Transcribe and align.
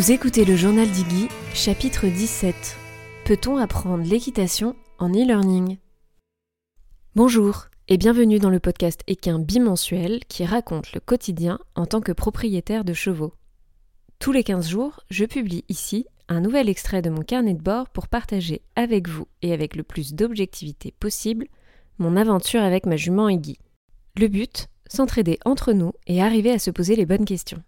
Vous 0.00 0.12
écoutez 0.12 0.46
le 0.46 0.56
journal 0.56 0.90
d'Iggy, 0.90 1.28
chapitre 1.52 2.06
17. 2.06 2.78
Peut-on 3.26 3.58
apprendre 3.58 4.02
l'équitation 4.02 4.74
en 4.98 5.10
e-learning? 5.10 5.76
Bonjour 7.14 7.66
et 7.88 7.98
bienvenue 7.98 8.38
dans 8.38 8.48
le 8.48 8.60
podcast 8.60 9.02
équin 9.08 9.38
bimensuel 9.38 10.20
qui 10.26 10.46
raconte 10.46 10.94
le 10.94 11.00
quotidien 11.00 11.58
en 11.74 11.84
tant 11.84 12.00
que 12.00 12.12
propriétaire 12.12 12.82
de 12.82 12.94
chevaux. 12.94 13.34
Tous 14.18 14.32
les 14.32 14.42
15 14.42 14.70
jours, 14.70 15.00
je 15.10 15.26
publie 15.26 15.66
ici 15.68 16.06
un 16.28 16.40
nouvel 16.40 16.70
extrait 16.70 17.02
de 17.02 17.10
mon 17.10 17.20
carnet 17.20 17.52
de 17.52 17.62
bord 17.62 17.90
pour 17.90 18.08
partager 18.08 18.62
avec 18.76 19.06
vous 19.06 19.26
et 19.42 19.52
avec 19.52 19.76
le 19.76 19.82
plus 19.82 20.14
d'objectivité 20.14 20.94
possible 20.98 21.46
mon 21.98 22.16
aventure 22.16 22.62
avec 22.62 22.86
ma 22.86 22.96
jument 22.96 23.28
Iggy. 23.28 23.58
Le 24.16 24.28
but, 24.28 24.68
s'entraider 24.88 25.38
entre 25.44 25.74
nous 25.74 25.92
et 26.06 26.22
arriver 26.22 26.52
à 26.52 26.58
se 26.58 26.70
poser 26.70 26.96
les 26.96 27.04
bonnes 27.04 27.26
questions. 27.26 27.62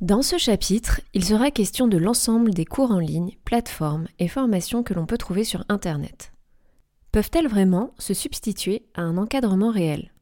Dans 0.00 0.22
ce 0.22 0.38
chapitre, 0.38 1.00
il 1.14 1.24
sera 1.24 1.52
question 1.52 1.86
de 1.86 1.96
l'ensemble 1.96 2.52
des 2.52 2.64
cours 2.64 2.90
en 2.90 2.98
ligne, 2.98 3.36
plateformes 3.44 4.08
et 4.18 4.26
formations 4.26 4.82
que 4.82 4.92
l'on 4.92 5.06
peut 5.06 5.16
trouver 5.16 5.44
sur 5.44 5.64
Internet. 5.68 6.32
Peuvent-elles 7.12 7.46
vraiment 7.46 7.94
se 7.98 8.12
substituer 8.12 8.86
à 8.94 9.02
un 9.02 9.16
encadrement 9.16 9.70
réel? 9.70 10.12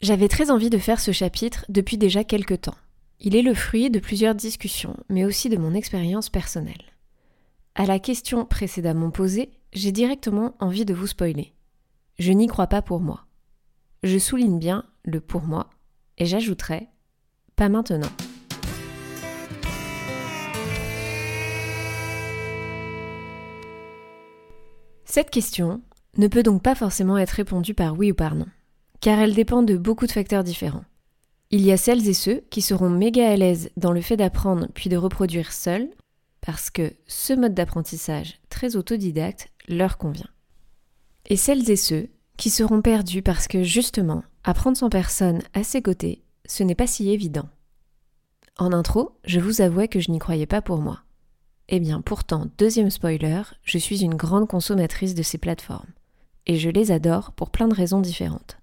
J'avais 0.00 0.28
très 0.28 0.52
envie 0.52 0.70
de 0.70 0.78
faire 0.78 1.00
ce 1.00 1.10
chapitre 1.10 1.64
depuis 1.68 1.98
déjà 1.98 2.22
quelques 2.22 2.62
temps. 2.62 2.76
Il 3.18 3.34
est 3.34 3.42
le 3.42 3.54
fruit 3.54 3.90
de 3.90 3.98
plusieurs 3.98 4.36
discussions, 4.36 4.96
mais 5.08 5.24
aussi 5.24 5.48
de 5.48 5.56
mon 5.56 5.74
expérience 5.74 6.28
personnelle. 6.28 6.94
À 7.74 7.84
la 7.84 7.98
question 7.98 8.44
précédemment 8.44 9.10
posée, 9.10 9.50
j'ai 9.72 9.90
directement 9.90 10.54
envie 10.60 10.84
de 10.84 10.94
vous 10.94 11.08
spoiler. 11.08 11.52
Je 12.20 12.30
n'y 12.30 12.46
crois 12.46 12.68
pas 12.68 12.80
pour 12.80 13.00
moi. 13.00 13.26
Je 14.04 14.18
souligne 14.18 14.60
bien 14.60 14.84
le 15.02 15.20
pour 15.20 15.42
moi, 15.42 15.70
et 16.18 16.26
j'ajouterai 16.26 16.88
pas 17.56 17.68
maintenant. 17.68 18.10
Cette 25.04 25.30
question 25.30 25.80
ne 26.16 26.26
peut 26.26 26.42
donc 26.42 26.62
pas 26.62 26.74
forcément 26.74 27.18
être 27.18 27.30
répondue 27.30 27.74
par 27.74 27.96
oui 27.96 28.10
ou 28.10 28.14
par 28.14 28.34
non, 28.34 28.46
car 29.00 29.18
elle 29.20 29.34
dépend 29.34 29.62
de 29.62 29.76
beaucoup 29.76 30.06
de 30.06 30.12
facteurs 30.12 30.42
différents. 30.42 30.84
Il 31.50 31.62
y 31.62 31.70
a 31.70 31.76
celles 31.76 32.08
et 32.08 32.14
ceux 32.14 32.42
qui 32.50 32.62
seront 32.62 32.90
méga 32.90 33.30
à 33.30 33.36
l'aise 33.36 33.70
dans 33.76 33.92
le 33.92 34.00
fait 34.00 34.16
d'apprendre 34.16 34.66
puis 34.74 34.90
de 34.90 34.96
reproduire 34.96 35.52
seuls, 35.52 35.88
parce 36.40 36.68
que 36.68 36.92
ce 37.06 37.32
mode 37.32 37.54
d'apprentissage 37.54 38.40
très 38.48 38.74
autodidacte 38.74 39.48
leur 39.68 39.98
convient. 39.98 40.30
Et 41.30 41.36
celles 41.36 41.70
et 41.70 41.76
ceux 41.76 42.08
qui 42.36 42.50
seront 42.50 42.82
perdus 42.82 43.22
parce 43.22 43.46
que 43.46 43.62
justement, 43.62 44.24
apprendre 44.42 44.76
sans 44.76 44.90
personne 44.90 45.42
à 45.52 45.62
ses 45.62 45.80
côtés 45.80 46.23
ce 46.46 46.62
n'est 46.62 46.74
pas 46.74 46.86
si 46.86 47.10
évident. 47.10 47.48
En 48.58 48.72
intro, 48.72 49.16
je 49.24 49.40
vous 49.40 49.60
avouais 49.60 49.88
que 49.88 50.00
je 50.00 50.10
n'y 50.10 50.18
croyais 50.18 50.46
pas 50.46 50.62
pour 50.62 50.78
moi. 50.78 51.00
Eh 51.68 51.80
bien 51.80 52.00
pourtant, 52.00 52.46
deuxième 52.58 52.90
spoiler, 52.90 53.42
je 53.62 53.78
suis 53.78 54.02
une 54.02 54.14
grande 54.14 54.48
consommatrice 54.48 55.14
de 55.14 55.22
ces 55.22 55.38
plateformes. 55.38 55.92
Et 56.46 56.56
je 56.56 56.68
les 56.68 56.92
adore 56.92 57.32
pour 57.32 57.50
plein 57.50 57.68
de 57.68 57.74
raisons 57.74 58.00
différentes. 58.00 58.58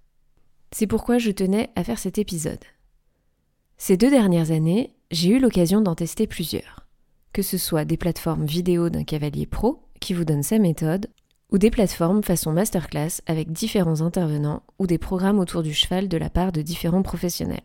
C'est 0.72 0.88
pourquoi 0.88 1.18
je 1.18 1.32
tenais 1.32 1.72
à 1.76 1.84
faire 1.84 2.00
cet 2.00 2.18
épisode. 2.18 2.64
Ces 3.78 3.98
deux 3.98 4.12
dernières 4.12 4.52
années, 4.52 4.94
j'ai 5.10 5.30
eu 5.30 5.40
l'occasion 5.40 5.82
d'en 5.82 5.96
tester 5.96 6.28
plusieurs. 6.28 6.88
Que 7.34 7.42
ce 7.42 7.58
soit 7.58 7.86
des 7.86 7.98
plateformes 7.98 8.46
vidéo 8.46 8.90
d'un 8.90 9.04
cavalier 9.04 9.48
pro 9.48 9.84
qui 10.00 10.14
vous 10.14 10.26
donne 10.26 10.44
sa 10.44 10.60
méthode, 10.60 11.08
ou 11.52 11.58
des 11.58 11.70
plateformes 11.70 12.24
façon 12.24 12.54
masterclass 12.54 13.22
avec 13.28 13.52
différents 13.52 14.02
intervenants 14.02 14.64
ou 14.80 14.88
des 14.88 14.98
programmes 14.98 15.40
autour 15.40 15.64
du 15.64 15.74
cheval 15.74 16.08
de 16.08 16.18
la 16.18 16.30
part 16.30 16.52
de 16.52 16.62
différents 16.62 17.04
professionnels. 17.04 17.60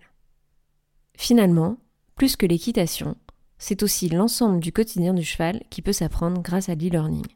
Finalement, 1.17 1.79
plus 2.15 2.37
que 2.37 2.47
l'équitation, 2.47 3.17
c'est 3.59 3.83
aussi 3.83 4.09
l'ensemble 4.09 4.61
du 4.61 4.73
quotidien 4.73 5.15
du 5.15 5.25
cheval 5.25 5.63
qui 5.71 5.83
peut 5.83 5.93
s'apprendre 5.93 6.43
grâce 6.43 6.69
à 6.69 6.75
l'e-learning. 6.75 7.27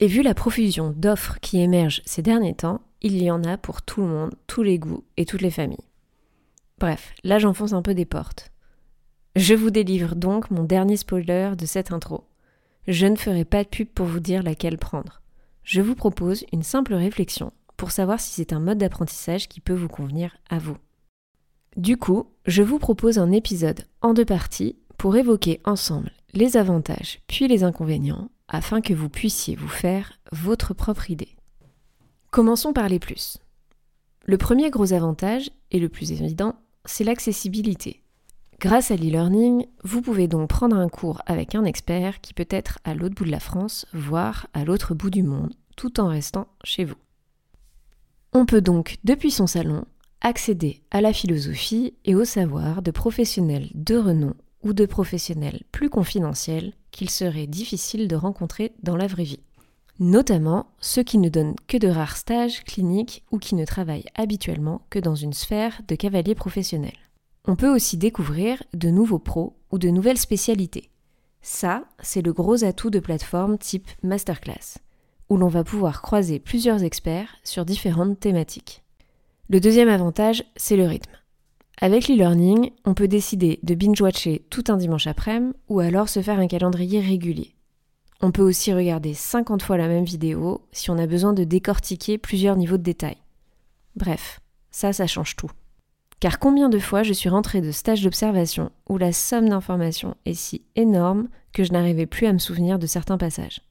Et 0.00 0.06
vu 0.06 0.22
la 0.22 0.34
profusion 0.34 0.92
d'offres 0.96 1.38
qui 1.40 1.60
émergent 1.60 2.02
ces 2.04 2.22
derniers 2.22 2.54
temps, 2.54 2.80
il 3.00 3.20
y 3.22 3.30
en 3.30 3.44
a 3.44 3.56
pour 3.56 3.82
tout 3.82 4.00
le 4.00 4.08
monde, 4.08 4.34
tous 4.46 4.62
les 4.62 4.78
goûts 4.78 5.04
et 5.16 5.24
toutes 5.24 5.42
les 5.42 5.50
familles. 5.50 5.76
Bref, 6.78 7.14
là 7.24 7.38
j'enfonce 7.38 7.72
un 7.72 7.82
peu 7.82 7.94
des 7.94 8.04
portes. 8.04 8.52
Je 9.36 9.54
vous 9.54 9.70
délivre 9.70 10.14
donc 10.14 10.50
mon 10.50 10.64
dernier 10.64 10.96
spoiler 10.96 11.52
de 11.56 11.66
cette 11.66 11.92
intro. 11.92 12.24
Je 12.86 13.06
ne 13.06 13.16
ferai 13.16 13.44
pas 13.44 13.64
de 13.64 13.68
pub 13.68 13.88
pour 13.88 14.06
vous 14.06 14.20
dire 14.20 14.42
laquelle 14.42 14.78
prendre 14.78 15.20
je 15.68 15.82
vous 15.82 15.94
propose 15.94 16.46
une 16.50 16.62
simple 16.62 16.94
réflexion 16.94 17.52
pour 17.76 17.90
savoir 17.90 18.20
si 18.20 18.32
c'est 18.32 18.54
un 18.54 18.58
mode 18.58 18.78
d'apprentissage 18.78 19.48
qui 19.48 19.60
peut 19.60 19.74
vous 19.74 19.88
convenir 19.88 20.34
à 20.48 20.58
vous. 20.58 20.78
Du 21.78 21.96
coup, 21.96 22.26
je 22.44 22.64
vous 22.64 22.80
propose 22.80 23.20
un 23.20 23.30
épisode 23.30 23.84
en 24.02 24.12
deux 24.12 24.24
parties 24.24 24.76
pour 24.96 25.16
évoquer 25.16 25.60
ensemble 25.64 26.10
les 26.34 26.56
avantages 26.56 27.20
puis 27.28 27.46
les 27.46 27.62
inconvénients 27.62 28.32
afin 28.48 28.80
que 28.80 28.92
vous 28.92 29.08
puissiez 29.08 29.54
vous 29.54 29.68
faire 29.68 30.18
votre 30.32 30.74
propre 30.74 31.08
idée. 31.08 31.36
Commençons 32.32 32.72
par 32.72 32.88
les 32.88 32.98
plus. 32.98 33.38
Le 34.24 34.36
premier 34.36 34.70
gros 34.70 34.92
avantage, 34.92 35.52
et 35.70 35.78
le 35.78 35.88
plus 35.88 36.10
évident, 36.10 36.56
c'est 36.84 37.04
l'accessibilité. 37.04 38.02
Grâce 38.58 38.90
à 38.90 38.96
l'e-learning, 38.96 39.64
vous 39.84 40.02
pouvez 40.02 40.26
donc 40.26 40.48
prendre 40.48 40.76
un 40.76 40.88
cours 40.88 41.22
avec 41.26 41.54
un 41.54 41.64
expert 41.64 42.20
qui 42.20 42.34
peut 42.34 42.48
être 42.50 42.80
à 42.82 42.94
l'autre 42.94 43.14
bout 43.14 43.24
de 43.24 43.30
la 43.30 43.38
France, 43.38 43.86
voire 43.92 44.48
à 44.52 44.64
l'autre 44.64 44.96
bout 44.96 45.10
du 45.10 45.22
monde, 45.22 45.54
tout 45.76 46.00
en 46.00 46.08
restant 46.08 46.48
chez 46.64 46.84
vous. 46.84 46.98
On 48.32 48.46
peut 48.46 48.62
donc, 48.62 48.96
depuis 49.04 49.30
son 49.30 49.46
salon, 49.46 49.84
accéder 50.20 50.82
à 50.90 51.00
la 51.00 51.12
philosophie 51.12 51.94
et 52.04 52.14
au 52.14 52.24
savoir 52.24 52.82
de 52.82 52.90
professionnels 52.90 53.70
de 53.74 53.96
renom 53.96 54.34
ou 54.62 54.72
de 54.72 54.86
professionnels 54.86 55.62
plus 55.72 55.90
confidentiels 55.90 56.72
qu'il 56.90 57.10
serait 57.10 57.46
difficile 57.46 58.08
de 58.08 58.16
rencontrer 58.16 58.72
dans 58.82 58.96
la 58.96 59.06
vraie 59.06 59.24
vie. 59.24 59.40
Notamment 60.00 60.66
ceux 60.80 61.02
qui 61.02 61.18
ne 61.18 61.28
donnent 61.28 61.56
que 61.66 61.76
de 61.76 61.88
rares 61.88 62.16
stages 62.16 62.62
cliniques 62.64 63.24
ou 63.32 63.38
qui 63.38 63.54
ne 63.54 63.64
travaillent 63.64 64.06
habituellement 64.14 64.82
que 64.90 64.98
dans 64.98 65.16
une 65.16 65.32
sphère 65.32 65.80
de 65.88 65.94
cavaliers 65.96 66.36
professionnels. 66.36 66.92
On 67.46 67.56
peut 67.56 67.72
aussi 67.72 67.96
découvrir 67.96 68.62
de 68.74 68.90
nouveaux 68.90 69.18
pros 69.18 69.56
ou 69.72 69.78
de 69.78 69.88
nouvelles 69.88 70.18
spécialités. 70.18 70.90
Ça, 71.42 71.84
c'est 72.00 72.22
le 72.22 72.32
gros 72.32 72.64
atout 72.64 72.90
de 72.90 73.00
plateformes 73.00 73.58
type 73.58 73.88
Masterclass, 74.02 74.78
où 75.28 75.36
l'on 75.36 75.48
va 75.48 75.64
pouvoir 75.64 76.02
croiser 76.02 76.38
plusieurs 76.38 76.84
experts 76.84 77.36
sur 77.42 77.64
différentes 77.64 78.20
thématiques. 78.20 78.82
Le 79.50 79.60
deuxième 79.60 79.88
avantage, 79.88 80.44
c'est 80.56 80.76
le 80.76 80.84
rythme. 80.84 81.12
Avec 81.80 82.06
l'e-learning, 82.06 82.70
on 82.84 82.92
peut 82.92 83.08
décider 83.08 83.60
de 83.62 83.74
binge-watcher 83.74 84.44
tout 84.50 84.64
un 84.68 84.76
dimanche 84.76 85.06
après-midi 85.06 85.54
ou 85.68 85.80
alors 85.80 86.10
se 86.10 86.20
faire 86.20 86.38
un 86.38 86.48
calendrier 86.48 87.00
régulier. 87.00 87.54
On 88.20 88.30
peut 88.30 88.42
aussi 88.42 88.74
regarder 88.74 89.14
50 89.14 89.62
fois 89.62 89.78
la 89.78 89.88
même 89.88 90.04
vidéo 90.04 90.60
si 90.70 90.90
on 90.90 90.98
a 90.98 91.06
besoin 91.06 91.32
de 91.32 91.44
décortiquer 91.44 92.18
plusieurs 92.18 92.56
niveaux 92.56 92.76
de 92.76 92.82
détail. 92.82 93.16
Bref, 93.96 94.40
ça, 94.70 94.92
ça 94.92 95.06
change 95.06 95.34
tout. 95.34 95.50
Car 96.20 96.38
combien 96.38 96.68
de 96.68 96.78
fois 96.78 97.02
je 97.02 97.14
suis 97.14 97.30
rentrée 97.30 97.62
de 97.62 97.70
stages 97.70 98.02
d'observation 98.02 98.70
où 98.90 98.98
la 98.98 99.12
somme 99.12 99.48
d'informations 99.48 100.14
est 100.26 100.34
si 100.34 100.60
énorme 100.76 101.28
que 101.54 101.64
je 101.64 101.72
n'arrivais 101.72 102.06
plus 102.06 102.26
à 102.26 102.34
me 102.34 102.38
souvenir 102.38 102.78
de 102.78 102.86
certains 102.86 103.16
passages. 103.16 103.62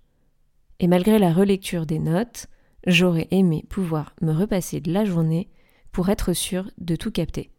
Et 0.79 0.87
malgré 0.87 1.19
la 1.19 1.33
relecture 1.33 1.85
des 1.85 1.99
notes, 1.99 2.47
j'aurais 2.87 3.27
aimé 3.29 3.63
pouvoir 3.69 4.15
me 4.21 4.31
repasser 4.31 4.79
de 4.79 4.91
la 4.91 5.05
journée 5.05 5.49
pour 5.97 6.09
être 6.09 6.33
sûre 6.33 6.69
de 6.77 6.95
tout 6.95 7.09
capter. 7.09 7.49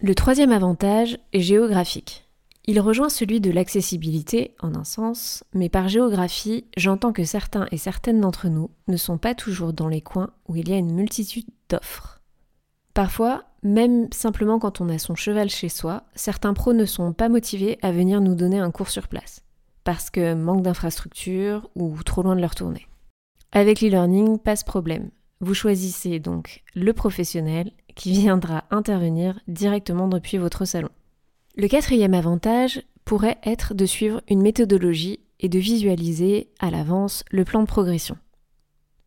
Le 0.00 0.14
troisième 0.14 0.52
avantage 0.52 1.18
est 1.32 1.40
géographique. 1.40 2.28
Il 2.66 2.78
rejoint 2.78 3.08
celui 3.08 3.40
de 3.40 3.50
l'accessibilité 3.50 4.54
en 4.60 4.76
un 4.76 4.84
sens, 4.84 5.42
mais 5.54 5.68
par 5.68 5.88
géographie, 5.88 6.66
j'entends 6.76 7.12
que 7.12 7.24
certains 7.24 7.66
et 7.72 7.76
certaines 7.76 8.20
d'entre 8.20 8.46
nous 8.46 8.70
ne 8.86 8.96
sont 8.96 9.18
pas 9.18 9.34
toujours 9.34 9.72
dans 9.72 9.88
les 9.88 10.02
coins 10.02 10.30
où 10.46 10.54
il 10.54 10.68
y 10.68 10.72
a 10.72 10.76
une 10.76 10.94
multitude 10.94 11.48
d'offres. 11.68 12.20
Parfois, 12.94 13.42
même 13.64 14.06
simplement 14.12 14.60
quand 14.60 14.80
on 14.80 14.88
a 14.88 14.98
son 14.98 15.16
cheval 15.16 15.50
chez 15.50 15.68
soi, 15.68 16.04
certains 16.14 16.54
pros 16.54 16.74
ne 16.74 16.86
sont 16.86 17.12
pas 17.12 17.28
motivés 17.28 17.80
à 17.82 17.90
venir 17.90 18.20
nous 18.20 18.36
donner 18.36 18.60
un 18.60 18.70
cours 18.70 18.88
sur 18.88 19.08
place, 19.08 19.42
parce 19.82 20.10
que 20.10 20.34
manque 20.34 20.62
d'infrastructure 20.62 21.68
ou 21.74 22.00
trop 22.04 22.22
loin 22.22 22.36
de 22.36 22.40
leur 22.40 22.54
tournée. 22.54 22.86
Avec 23.50 23.80
l'e-learning, 23.80 24.38
pas 24.38 24.54
ce 24.54 24.64
problème. 24.64 25.10
Vous 25.40 25.54
choisissez 25.54 26.18
donc 26.20 26.62
le 26.74 26.92
professionnel 26.92 27.72
qui 27.94 28.12
viendra 28.12 28.64
intervenir 28.70 29.38
directement 29.48 30.08
depuis 30.08 30.38
votre 30.38 30.64
salon. 30.64 30.88
Le 31.56 31.68
quatrième 31.68 32.14
avantage 32.14 32.82
pourrait 33.04 33.38
être 33.44 33.74
de 33.74 33.86
suivre 33.86 34.22
une 34.28 34.42
méthodologie 34.42 35.20
et 35.40 35.48
de 35.48 35.58
visualiser 35.58 36.48
à 36.58 36.70
l'avance 36.70 37.24
le 37.30 37.44
plan 37.44 37.60
de 37.60 37.66
progression. 37.66 38.16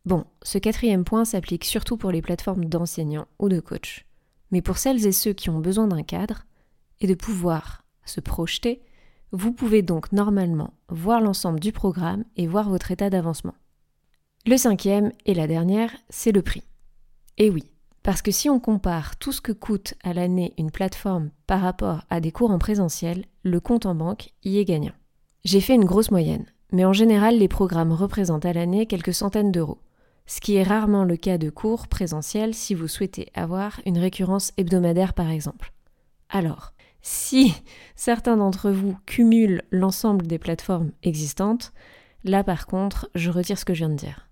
Bon, 0.04 0.24
ce 0.42 0.58
quatrième 0.58 1.04
point 1.04 1.24
s'applique 1.24 1.64
surtout 1.64 1.96
pour 1.96 2.10
les 2.10 2.22
plateformes 2.22 2.64
d'enseignants 2.64 3.26
ou 3.38 3.48
de 3.48 3.60
coachs. 3.60 4.06
Mais 4.50 4.62
pour 4.62 4.78
celles 4.78 5.06
et 5.06 5.12
ceux 5.12 5.32
qui 5.32 5.50
ont 5.50 5.58
besoin 5.58 5.88
d'un 5.88 6.02
cadre 6.02 6.44
et 7.00 7.06
de 7.06 7.14
pouvoir 7.14 7.84
se 8.04 8.20
projeter, 8.20 8.80
vous 9.32 9.52
pouvez 9.52 9.82
donc 9.82 10.12
normalement 10.12 10.72
voir 10.88 11.20
l'ensemble 11.20 11.60
du 11.60 11.72
programme 11.72 12.24
et 12.36 12.46
voir 12.46 12.70
votre 12.70 12.90
état 12.90 13.10
d'avancement. 13.10 13.54
Le 14.48 14.56
cinquième 14.56 15.12
et 15.26 15.34
la 15.34 15.46
dernière, 15.46 15.94
c'est 16.08 16.32
le 16.32 16.40
prix. 16.40 16.62
Et 17.36 17.50
oui, 17.50 17.70
Parce 18.02 18.22
que 18.22 18.30
si 18.30 18.48
on 18.48 18.58
compare 18.58 19.18
tout 19.18 19.30
ce 19.30 19.42
que 19.42 19.52
coûte 19.52 19.92
à 20.02 20.14
l'année 20.14 20.54
une 20.56 20.70
plateforme 20.70 21.28
par 21.46 21.60
rapport 21.60 22.06
à 22.08 22.20
des 22.20 22.32
cours 22.32 22.50
en 22.50 22.58
présentiel, 22.58 23.26
le 23.42 23.60
compte 23.60 23.84
en 23.84 23.94
banque 23.94 24.30
y 24.44 24.56
est 24.56 24.64
gagnant. 24.64 24.94
J'ai 25.44 25.60
fait 25.60 25.74
une 25.74 25.84
grosse 25.84 26.10
moyenne, 26.10 26.46
mais 26.72 26.86
en 26.86 26.94
général 26.94 27.36
les 27.36 27.46
programmes 27.46 27.92
représentent 27.92 28.46
à 28.46 28.54
l'année 28.54 28.86
quelques 28.86 29.12
centaines 29.12 29.52
d'euros, 29.52 29.82
ce 30.24 30.40
qui 30.40 30.54
est 30.54 30.62
rarement 30.62 31.04
le 31.04 31.18
cas 31.18 31.36
de 31.36 31.50
cours 31.50 31.86
présentiels 31.86 32.54
si 32.54 32.72
vous 32.72 32.88
souhaitez 32.88 33.28
avoir 33.34 33.82
une 33.84 33.98
récurrence 33.98 34.52
hebdomadaire 34.56 35.12
par 35.12 35.28
exemple. 35.28 35.74
Alors, 36.30 36.72
si 37.02 37.52
certains 37.96 38.38
d'entre 38.38 38.70
vous 38.70 38.96
cumulent 39.04 39.60
l'ensemble 39.70 40.26
des 40.26 40.38
plateformes 40.38 40.92
existantes, 41.02 41.74
là 42.24 42.42
par 42.42 42.66
contre, 42.66 43.10
je 43.14 43.28
retire 43.28 43.58
ce 43.58 43.66
que 43.66 43.74
je 43.74 43.80
viens 43.80 43.90
de 43.90 43.94
dire. 43.94 44.24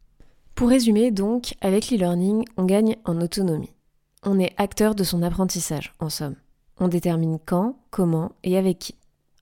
Pour 0.56 0.70
résumer, 0.70 1.11
donc, 1.11 1.55
avec 1.61 1.91
l'e-learning, 1.91 2.47
on 2.56 2.64
gagne 2.64 2.97
en 3.05 3.20
autonomie. 3.20 3.75
On 4.23 4.41
est 4.41 4.55
acteur 4.56 4.94
de 4.94 5.05
son 5.05 5.23
apprentissage, 5.23 5.93
en 6.00 6.08
somme. 6.08 6.37
On 6.81 6.88
détermine 6.88 7.38
quand, 7.44 7.79
comment 7.91 8.32
et 8.43 8.56
avec 8.56 8.79
qui. 8.79 8.94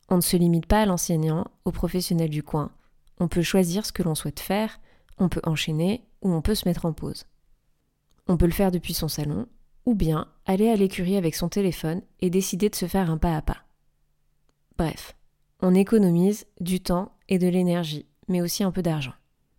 On 0.09 0.17
ne 0.17 0.21
se 0.21 0.37
limite 0.37 0.67
pas 0.67 0.83
à 0.83 0.87
l'enseignant, 0.87 1.47
au 1.65 1.71
professionnel 1.71 2.31
du 2.31 2.43
coin. 2.43 2.73
On 3.21 3.29
peut 3.29 3.43
choisir 3.43 3.87
ce 3.87 3.93
que 3.93 4.03
l'on 4.03 4.17
souhaite 4.17 4.41
faire, 4.41 4.81
on 5.19 5.29
peut 5.29 5.41
enchaîner 5.45 6.05
ou 6.21 6.33
on 6.33 6.43
peut 6.43 6.57
se 6.57 6.69
mettre 6.69 6.85
en 6.85 6.93
pause. 6.93 7.27
On 8.27 8.37
peut 8.37 8.47
le 8.47 8.53
faire 8.53 8.73
depuis 8.73 8.93
son 8.93 9.07
salon, 9.07 9.47
ou 9.87 9.95
bien 9.95 10.27
aller 10.47 10.69
à 10.69 10.75
l'écurie 10.75 11.17
avec 11.17 11.37
son 11.37 11.49
téléphone 11.49 12.03
et 12.23 12.29
décider 12.29 12.71
de 12.71 12.75
se 12.75 12.87
faire 12.87 13.09
un 13.09 13.19
pas 13.19 13.37
à 13.37 13.43
pas. 13.43 13.59
Bref, 14.79 15.15
on 15.61 15.77
économise 15.77 16.47
du 16.61 16.81
temps 16.81 17.13
et 17.29 17.39
de 17.39 17.47
l'énergie, 17.47 18.07
mais 18.27 18.43
aussi 18.43 18.65
un 18.65 18.73
peu 18.73 18.83
d'argent. 18.83 19.15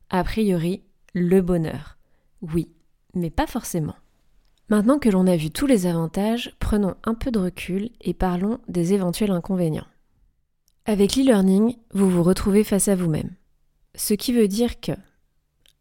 A 0.09 0.21
priori, 0.25 0.83
le 1.15 1.41
bonheur. 1.41 1.97
Oui, 2.41 2.69
mais 3.15 3.31
pas 3.31 3.47
forcément. 3.47 3.95
Maintenant 4.69 4.99
que 4.99 5.09
l'on 5.09 5.27
a 5.27 5.37
vu 5.37 5.49
tous 5.49 5.65
les 5.65 5.87
avantages, 5.87 6.53
prenons 6.59 6.95
un 7.05 7.15
peu 7.15 7.31
de 7.31 7.39
recul 7.39 7.89
et 8.01 8.13
parlons 8.13 8.59
des 8.67 8.93
éventuels 8.93 9.31
inconvénients. 9.31 9.87
Avec 10.85 11.15
l'e-learning, 11.15 11.77
vous 11.93 12.09
vous 12.09 12.21
retrouvez 12.21 12.63
face 12.63 12.89
à 12.89 12.95
vous-même. 12.95 13.31
Ce 13.95 14.13
qui 14.13 14.33
veut 14.33 14.47
dire 14.47 14.79
que 14.81 14.91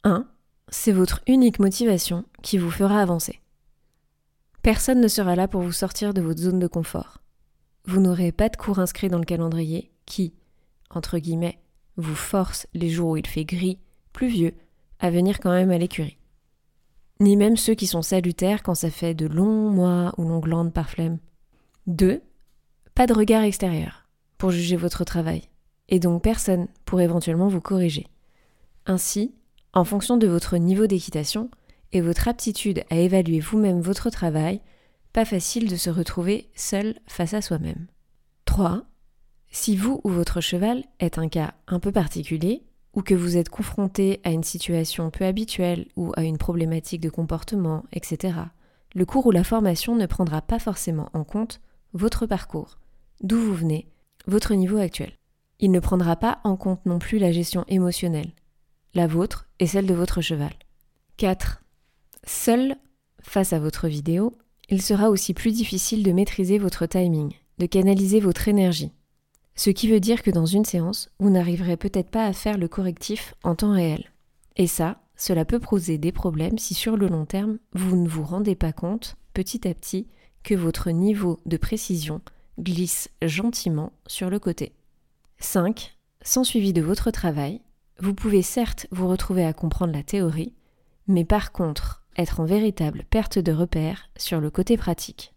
1. 0.05 0.27
C'est 0.69 0.93
votre 0.93 1.21
unique 1.27 1.59
motivation 1.59 2.25
qui 2.43 2.57
vous 2.57 2.71
fera 2.71 3.01
avancer. 3.01 3.41
Personne 4.63 5.01
ne 5.01 5.09
sera 5.09 5.37
là 5.37 5.47
pour 5.47 5.61
vous 5.61 5.73
sortir 5.73 6.15
de 6.15 6.23
votre 6.23 6.41
zone 6.41 6.59
de 6.59 6.67
confort. 6.67 7.19
Vous 7.87 8.01
n'aurez 8.01 8.33
pas 8.33 8.49
de 8.49 8.57
cours 8.57 8.79
inscrits 8.79 9.09
dans 9.09 9.19
le 9.19 9.25
calendrier 9.25 9.91
qui, 10.07 10.33
entre 10.91 11.19
guillemets, 11.19 11.59
vous 11.97 12.15
force 12.15 12.67
les 12.73 12.89
jours 12.89 13.11
où 13.11 13.17
il 13.17 13.27
fait 13.27 13.45
gris, 13.45 13.79
pluvieux, 14.13 14.55
à 15.05 15.11
venir 15.11 15.39
quand 15.39 15.51
même 15.51 15.71
à 15.71 15.77
l'écurie. 15.77 16.17
Ni 17.21 17.37
même 17.37 17.59
ceux 17.59 17.75
qui 17.75 17.87
sont 17.87 18.01
salutaires 18.01 18.63
quand 18.63 18.75
ça 18.75 18.91
fait 18.91 19.13
de 19.13 19.27
longs 19.27 19.71
mois 19.71 20.15
ou 20.17 20.27
longues 20.27 20.47
landes 20.47 20.73
par 20.73 20.89
flemme. 20.89 21.19
2. 21.89 22.23
Pas 22.95 23.07
de 23.07 23.13
regard 23.13 23.43
extérieur 23.43 24.09
pour 24.39 24.51
juger 24.51 24.77
votre 24.77 25.05
travail, 25.05 25.43
et 25.91 25.99
donc 25.99 26.23
personne 26.23 26.69
pour 26.87 27.03
éventuellement 27.03 27.49
vous 27.49 27.61
corriger. 27.61 28.07
Ainsi, 28.87 29.35
en 29.75 29.85
fonction 29.85 30.17
de 30.17 30.27
votre 30.27 30.57
niveau 30.57 30.87
d'équitation, 30.87 31.51
et 31.93 32.01
votre 32.01 32.27
aptitude 32.27 32.83
à 32.89 32.97
évaluer 32.97 33.41
vous-même 33.41 33.83
votre 33.83 34.09
travail, 34.09 34.63
pas 35.13 35.27
facile 35.27 35.69
de 35.69 35.77
se 35.77 35.91
retrouver 35.91 36.49
seul 36.57 36.99
face 37.07 37.35
à 37.35 37.43
soi-même. 37.43 37.89
3. 38.47 38.85
Si 39.51 39.77
vous 39.77 40.01
ou 40.03 40.09
votre 40.09 40.41
cheval 40.41 40.83
est 40.99 41.19
un 41.19 41.29
cas 41.29 41.53
un 41.69 41.79
peu 41.79 41.93
particulier, 41.93 42.65
ou 42.95 43.03
que 43.03 43.15
vous 43.15 43.37
êtes 43.37 43.49
confronté 43.49 44.21
à 44.25 44.31
une 44.31 44.45
situation 44.45 45.11
peu 45.11 45.25
habituelle 45.25 45.87
ou 45.97 46.13
à 46.17 46.23
une 46.23 46.39
problématique 46.39 47.01
de 47.01 47.11
comportement, 47.11 47.85
etc., 47.93 48.39
le 48.95 49.05
cours 49.05 49.27
ou 49.27 49.33
la 49.33 49.43
formation 49.43 49.97
ne 49.97 50.07
prendra 50.07 50.41
pas 50.41 50.61
forcément 50.61 51.11
en 51.15 51.25
compte 51.25 51.61
votre 51.93 52.27
parcours, 52.27 52.79
d'où 53.23 53.37
vous 53.37 53.55
venez, 53.55 53.89
votre 54.27 54.55
niveau 54.55 54.79
actuel. 54.79 55.13
Il 55.59 55.73
ne 55.73 55.81
prendra 55.81 56.17
pas 56.17 56.39
en 56.45 56.57
compte 56.57 56.85
non 56.87 56.99
plus 56.99 57.19
la 57.19 57.33
gestion 57.33 57.65
émotionnelle, 57.69 58.33
la 58.95 59.07
vôtre 59.07 59.49
et 59.59 59.67
celle 59.67 59.87
de 59.87 59.95
votre 59.95 60.21
cheval. 60.21 60.53
4. 61.17 61.63
Seul, 62.25 62.77
face 63.21 63.53
à 63.53 63.59
votre 63.59 63.89
vidéo, 63.89 64.37
il 64.69 64.81
sera 64.81 65.11
aussi 65.11 65.35
plus 65.35 65.53
difficile 65.53 66.03
de 66.03 66.13
maîtriser 66.13 66.59
votre 66.59 66.87
timing, 66.87 67.33
de 67.59 67.67
canaliser 67.67 68.21
votre 68.21 68.49
énergie. 68.49 68.93
Ce 69.57 69.71
qui 69.71 69.89
veut 69.89 70.01
dire 70.01 70.23
que 70.23 70.31
dans 70.31 70.47
une 70.47 70.65
séance, 70.65 71.11
vous 71.19 71.31
n'arriverez 71.31 71.77
peut-être 71.77 72.11
pas 72.11 72.27
à 72.27 72.33
faire 72.33 72.59
le 72.59 72.69
correctif 72.69 73.35
en 73.45 73.55
temps 73.55 73.73
réel. 73.73 74.11
Et 74.57 74.67
ça, 74.67 75.01
cela 75.17 75.45
peut 75.45 75.61
poser 75.61 75.99
des 75.99 76.13
problèmes 76.13 76.59
si 76.59 76.75
sur 76.75 76.97
le 76.97 77.07
long 77.07 77.25
terme, 77.25 77.59
vous 77.73 77.97
ne 77.97 78.09
vous 78.09 78.25
rendez 78.25 78.57
pas 78.57 78.73
compte, 78.73 79.17
petit 79.33 79.67
à 79.69 79.75
petit, 79.75 80.09
que 80.43 80.55
votre 80.55 80.91
niveau 80.91 81.41
de 81.47 81.57
précision 81.57 82.21
glisse 82.59 83.11
gentiment 83.23 83.93
sur 84.07 84.31
le 84.31 84.39
côté. 84.39 84.73
5. 85.39 85.97
Sans 86.23 86.45
suivi 86.45 86.73
de 86.73 86.83
votre 86.83 87.11
travail, 87.11 87.61
vous 88.01 88.15
pouvez 88.15 88.43
certes 88.43 88.87
vous 88.91 89.09
retrouver 89.09 89.45
à 89.45 89.53
comprendre 89.53 89.93
la 89.93 90.03
théorie, 90.03 90.53
mais 91.07 91.25
par 91.25 91.53
contre, 91.53 92.05
être 92.17 92.41
en 92.41 92.45
véritable 92.45 93.05
perte 93.11 93.39
de 93.39 93.53
repère 93.53 94.09
sur 94.17 94.41
le 94.41 94.51
côté 94.51 94.77
pratique. 94.77 95.33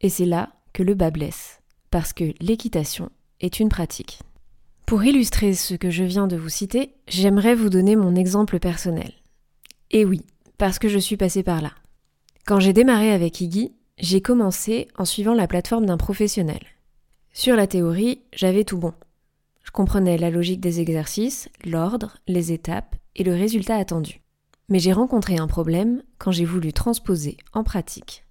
Et 0.00 0.08
c'est 0.08 0.26
là 0.26 0.50
que 0.72 0.82
le 0.82 0.94
bas 0.94 1.10
blesse, 1.10 1.60
parce 1.90 2.12
que 2.12 2.32
l'équitation 2.40 3.10
est 3.40 3.60
une 3.60 3.68
pratique. 3.68 4.20
Pour 4.86 5.04
illustrer 5.04 5.54
ce 5.54 5.74
que 5.74 5.90
je 5.90 6.04
viens 6.04 6.26
de 6.26 6.36
vous 6.36 6.48
citer, 6.48 6.94
j'aimerais 7.08 7.54
vous 7.54 7.68
donner 7.68 7.96
mon 7.96 8.14
exemple 8.14 8.58
personnel. 8.58 9.12
Et 9.90 10.04
oui, 10.04 10.22
parce 10.58 10.78
que 10.78 10.88
je 10.88 10.98
suis 10.98 11.16
passée 11.16 11.42
par 11.42 11.62
là. 11.62 11.72
Quand 12.46 12.60
j'ai 12.60 12.72
démarré 12.72 13.12
avec 13.12 13.40
Iggy, 13.40 13.72
j'ai 13.98 14.20
commencé 14.20 14.88
en 14.96 15.04
suivant 15.04 15.34
la 15.34 15.46
plateforme 15.46 15.86
d'un 15.86 15.96
professionnel. 15.96 16.60
Sur 17.32 17.54
la 17.54 17.66
théorie, 17.66 18.22
j'avais 18.32 18.64
tout 18.64 18.78
bon. 18.78 18.92
Je 19.62 19.70
comprenais 19.70 20.18
la 20.18 20.30
logique 20.30 20.60
des 20.60 20.80
exercices, 20.80 21.48
l'ordre, 21.64 22.16
les 22.26 22.50
étapes 22.50 22.96
et 23.14 23.22
le 23.22 23.32
résultat 23.32 23.76
attendu. 23.76 24.20
Mais 24.68 24.78
j'ai 24.78 24.92
rencontré 24.92 25.36
un 25.36 25.46
problème 25.46 26.02
quand 26.18 26.32
j'ai 26.32 26.44
voulu 26.44 26.72
transposer 26.72 27.36
en 27.52 27.62
pratique. 27.62 28.24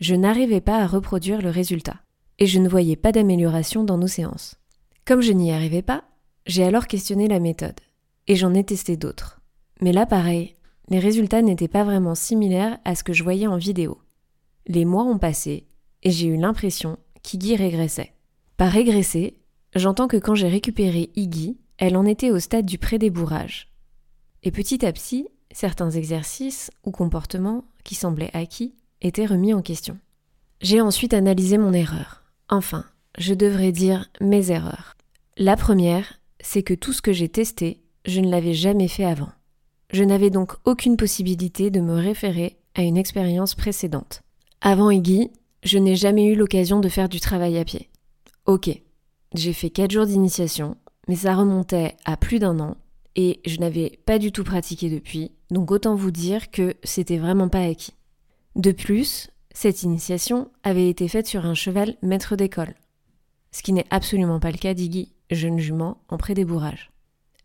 Je 0.00 0.14
n'arrivais 0.14 0.60
pas 0.60 0.78
à 0.78 0.86
reproduire 0.86 1.40
le 1.40 1.50
résultat, 1.50 1.96
et 2.38 2.46
je 2.46 2.58
ne 2.58 2.68
voyais 2.68 2.96
pas 2.96 3.12
d'amélioration 3.12 3.84
dans 3.84 3.98
nos 3.98 4.06
séances. 4.06 4.56
Comme 5.04 5.20
je 5.20 5.32
n'y 5.32 5.52
arrivais 5.52 5.82
pas, 5.82 6.04
j'ai 6.46 6.64
alors 6.64 6.86
questionné 6.86 7.28
la 7.28 7.40
méthode, 7.40 7.80
et 8.26 8.36
j'en 8.36 8.54
ai 8.54 8.64
testé 8.64 8.96
d'autres. 8.96 9.40
Mais 9.80 9.92
là 9.92 10.06
pareil, 10.06 10.56
les 10.88 10.98
résultats 10.98 11.42
n'étaient 11.42 11.68
pas 11.68 11.84
vraiment 11.84 12.14
similaires 12.14 12.78
à 12.84 12.94
ce 12.94 13.04
que 13.04 13.12
je 13.12 13.24
voyais 13.24 13.46
en 13.46 13.56
vidéo. 13.56 13.98
Les 14.66 14.84
mois 14.84 15.04
ont 15.04 15.18
passé, 15.18 15.66
et 16.02 16.10
j'ai 16.10 16.28
eu 16.28 16.36
l'impression 16.36 16.98
qu'Iggy 17.22 17.56
régressait. 17.56 18.12
Par 18.56 18.70
régresser, 18.70 19.38
j'entends 19.74 20.08
que 20.08 20.16
quand 20.16 20.34
j'ai 20.34 20.48
récupéré 20.48 21.10
Iggy, 21.16 21.58
elle 21.78 21.96
en 21.96 22.06
était 22.06 22.30
au 22.30 22.38
stade 22.38 22.66
du 22.66 22.78
prédébourrage. 22.78 23.68
Et 24.42 24.50
petit 24.50 24.86
à 24.86 24.92
petit, 24.92 25.28
certains 25.50 25.90
exercices 25.90 26.70
ou 26.84 26.90
comportements 26.90 27.64
qui 27.84 27.94
semblaient 27.94 28.30
acquis 28.32 28.74
étaient 29.00 29.26
remis 29.26 29.52
en 29.52 29.62
question. 29.62 29.98
J'ai 30.60 30.80
ensuite 30.80 31.14
analysé 31.14 31.58
mon 31.58 31.72
erreur. 31.72 32.25
Enfin, 32.48 32.84
je 33.18 33.34
devrais 33.34 33.72
dire 33.72 34.08
mes 34.20 34.50
erreurs. 34.50 34.96
La 35.36 35.56
première, 35.56 36.20
c'est 36.40 36.62
que 36.62 36.74
tout 36.74 36.92
ce 36.92 37.02
que 37.02 37.12
j'ai 37.12 37.28
testé, 37.28 37.82
je 38.04 38.20
ne 38.20 38.30
l'avais 38.30 38.54
jamais 38.54 38.88
fait 38.88 39.04
avant. 39.04 39.30
Je 39.92 40.04
n'avais 40.04 40.30
donc 40.30 40.52
aucune 40.64 40.96
possibilité 40.96 41.70
de 41.70 41.80
me 41.80 41.94
référer 41.94 42.56
à 42.74 42.82
une 42.82 42.96
expérience 42.96 43.54
précédente. 43.54 44.22
Avant 44.60 44.90
Iggy, 44.90 45.30
je 45.64 45.78
n'ai 45.78 45.96
jamais 45.96 46.26
eu 46.26 46.36
l'occasion 46.36 46.80
de 46.80 46.88
faire 46.88 47.08
du 47.08 47.20
travail 47.20 47.58
à 47.58 47.64
pied. 47.64 47.90
Ok, 48.46 48.70
j'ai 49.34 49.52
fait 49.52 49.70
4 49.70 49.90
jours 49.90 50.06
d'initiation, 50.06 50.76
mais 51.08 51.16
ça 51.16 51.34
remontait 51.34 51.96
à 52.04 52.16
plus 52.16 52.38
d'un 52.38 52.60
an 52.60 52.76
et 53.16 53.40
je 53.44 53.58
n'avais 53.58 53.98
pas 54.06 54.18
du 54.18 54.30
tout 54.30 54.44
pratiqué 54.44 54.88
depuis, 54.90 55.32
donc 55.50 55.70
autant 55.70 55.94
vous 55.94 56.10
dire 56.10 56.50
que 56.50 56.74
c'était 56.84 57.18
vraiment 57.18 57.48
pas 57.48 57.62
acquis. 57.62 57.94
De 58.54 58.72
plus, 58.72 59.30
cette 59.56 59.84
initiation 59.84 60.50
avait 60.64 60.90
été 60.90 61.08
faite 61.08 61.26
sur 61.26 61.46
un 61.46 61.54
cheval 61.54 61.96
maître 62.02 62.36
d'école, 62.36 62.74
ce 63.52 63.62
qui 63.62 63.72
n'est 63.72 63.86
absolument 63.88 64.38
pas 64.38 64.50
le 64.50 64.58
cas 64.58 64.74
d'Iggy, 64.74 65.14
jeune 65.30 65.58
jument 65.58 66.02
en 66.10 66.18
prédébourrage. 66.18 66.90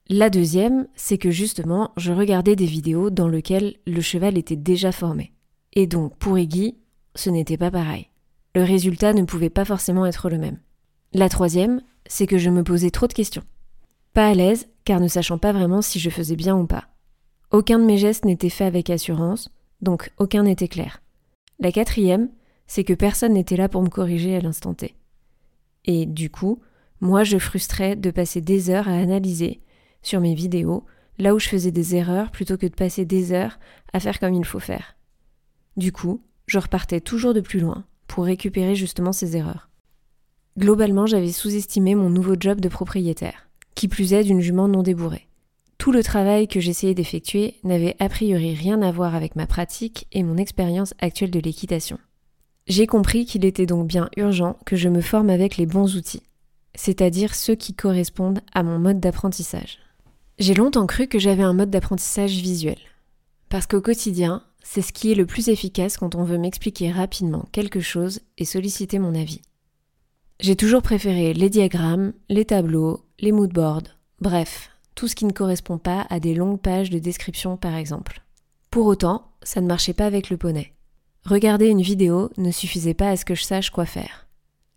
La 0.10 0.30
deuxième, 0.30 0.90
c'est 0.94 1.18
que 1.18 1.32
justement, 1.32 1.92
je 1.96 2.12
regardais 2.12 2.58
des 2.58 2.66
vidéos 2.66 3.12
dans 3.12 3.30
lesquelles 3.30 3.78
le 3.88 4.02
cheval 4.02 4.38
était 4.38 4.58
déjà 4.58 4.92
formé. 4.92 5.32
Et 5.72 5.88
donc, 5.88 6.18
pour 6.18 6.38
Iggy, 6.38 6.76
ce 7.16 7.30
n'était 7.30 7.56
pas 7.56 7.72
pareil. 7.72 8.10
Le 8.56 8.64
résultat 8.64 9.14
ne 9.14 9.24
pouvait 9.24 9.50
pas 9.50 9.64
forcément 9.64 10.06
être 10.06 10.30
le 10.30 10.38
même. 10.38 10.60
La 11.14 11.30
troisième, 11.30 11.82
c'est 12.08 12.28
que 12.28 12.38
je 12.38 12.50
me 12.50 12.66
posais 12.66 12.92
trop 12.92 13.08
de 13.08 13.14
questions. 13.14 13.46
Pas 14.14 14.28
à 14.28 14.34
l'aise, 14.34 14.68
car 14.84 15.00
ne 15.00 15.08
sachant 15.08 15.38
pas 15.38 15.54
vraiment 15.54 15.82
si 15.82 15.98
je 15.98 16.10
faisais 16.10 16.36
bien 16.36 16.58
ou 16.58 16.68
pas. 16.68 16.90
Aucun 17.52 17.80
de 17.80 17.86
mes 17.86 17.98
gestes 17.98 18.26
n'était 18.26 18.50
fait 18.50 18.66
avec 18.66 18.90
assurance, 18.90 19.50
donc 19.82 20.12
aucun 20.18 20.44
n'était 20.44 20.68
clair. 20.68 21.02
La 21.62 21.72
quatrième, 21.72 22.30
c'est 22.66 22.84
que 22.84 22.94
personne 22.94 23.34
n'était 23.34 23.56
là 23.56 23.70
pour 23.70 23.84
me 23.84 23.90
corriger 23.90 24.36
à 24.36 24.42
l'instant 24.42 24.74
T. 24.74 24.96
Et 25.86 26.08
du 26.08 26.32
coup, 26.32 26.60
moi 27.02 27.24
je 27.24 27.38
frustrais 27.38 27.96
de 27.96 28.10
passer 28.10 28.42
des 28.42 28.72
heures 28.72 28.90
à 28.90 28.98
analyser 28.98 29.62
sur 30.02 30.20
mes 30.22 30.34
vidéos, 30.34 30.84
là 31.20 31.36
où 31.36 31.40
je 31.40 31.48
faisais 31.48 31.72
des 31.72 31.96
erreurs 31.96 32.32
plutôt 32.32 32.58
que 32.58 32.66
de 32.66 32.74
passer 32.74 33.06
des 33.06 33.32
heures 33.32 33.60
à 33.94 34.00
faire 34.00 34.20
comme 34.20 34.34
il 34.34 34.44
faut 34.44 34.60
faire. 34.60 34.98
Du 35.78 35.92
coup, 35.92 36.24
je 36.48 36.58
repartais 36.58 37.00
toujours 37.00 37.36
de 37.36 37.42
plus 37.42 37.60
loin 37.60 37.86
pour 38.08 38.26
récupérer 38.26 38.76
justement 38.76 39.12
ces 39.14 39.38
erreurs. 39.38 39.70
Globalement, 40.58 41.06
j'avais 41.06 41.32
sous-estimé 41.32 41.94
mon 41.94 42.10
nouveau 42.10 42.34
job 42.40 42.60
de 42.60 42.70
propriétaire, 42.70 43.48
qui 43.76 43.88
plus 43.88 44.14
est 44.14 44.24
d'une 44.24 44.42
jument 44.42 44.68
non 44.68 44.82
débourrée. 44.82 45.28
Tout 45.82 45.92
le 45.92 46.04
travail 46.04 46.48
que 46.48 46.60
j'essayais 46.60 46.94
d'effectuer 46.94 47.56
n'avait 47.64 47.96
a 47.98 48.08
priori 48.08 48.54
rien 48.54 48.84
à 48.84 48.92
voir 48.92 49.16
avec 49.16 49.36
ma 49.36 49.48
pratique 49.48 50.06
et 50.12 50.22
mon 50.22 50.38
expérience 50.38 50.94
actuelle 51.00 51.32
de 51.32 51.40
l'équitation. 51.40 51.98
J'ai 52.68 52.86
compris 52.86 53.26
qu'il 53.26 53.46
était 53.46 53.66
donc 53.66 53.88
bien 53.88 54.08
urgent 54.16 54.60
que 54.68 54.76
je 54.76 54.90
me 54.90 55.02
forme 55.02 55.32
avec 55.32 55.58
les 55.58 55.66
bons 55.66 55.96
outils, 55.96 56.22
c'est-à-dire 56.76 57.34
ceux 57.34 57.56
qui 57.56 57.74
correspondent 57.74 58.42
à 58.54 58.62
mon 58.62 58.78
mode 58.78 59.00
d'apprentissage. 59.00 59.80
J'ai 60.38 60.54
longtemps 60.54 60.86
cru 60.86 61.08
que 61.08 61.18
j'avais 61.18 61.42
un 61.42 61.54
mode 61.54 61.72
d'apprentissage 61.72 62.34
visuel, 62.34 62.78
parce 63.50 63.66
qu'au 63.66 63.82
quotidien, 63.82 64.44
c'est 64.62 64.84
ce 64.84 64.94
qui 64.94 65.12
est 65.12 65.16
le 65.16 65.26
plus 65.26 65.50
efficace 65.50 65.98
quand 65.98 66.14
on 66.14 66.24
veut 66.24 66.38
m'expliquer 66.38 66.92
rapidement 66.92 67.48
quelque 67.52 67.80
chose 67.80 68.20
et 68.38 68.46
solliciter 68.46 69.00
mon 69.00 69.16
avis. 69.16 69.42
J'ai 70.42 70.56
toujours 70.56 70.84
préféré 70.84 71.34
les 71.34 71.50
diagrammes, 71.50 72.14
les 72.30 72.46
tableaux, 72.46 73.04
les 73.20 73.32
moodboards, 73.32 73.98
bref, 74.20 74.71
tout 74.96 75.08
ce 75.08 75.16
qui 75.16 75.26
ne 75.26 75.32
correspond 75.32 75.78
pas 75.78 76.06
à 76.10 76.20
des 76.20 76.34
longues 76.34 76.60
pages 76.60 76.90
de 76.90 77.00
description 77.00 77.58
par 77.58 77.76
exemple. 77.76 78.22
Pour 78.70 78.86
autant, 78.86 79.32
ça 79.44 79.62
ne 79.62 79.68
marchait 79.68 79.94
pas 79.94 80.06
avec 80.06 80.30
le 80.30 80.38
poney. 80.38 80.74
Regarder 81.26 81.68
une 81.68 81.82
vidéo 81.82 82.30
ne 82.38 82.52
suffisait 82.52 82.94
pas 82.94 83.10
à 83.10 83.18
ce 83.18 83.26
que 83.26 83.36
je 83.36 83.44
sache 83.44 83.70
quoi 83.70 83.86
faire. 83.86 84.28